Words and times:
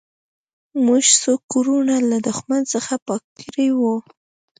موږ 0.85 1.03
څو 1.21 1.33
کورونه 1.51 1.95
له 2.09 2.17
دښمن 2.27 2.61
څخه 2.73 2.93
پاک 3.07 3.23
کړي 3.41 3.67
وو 3.79 3.95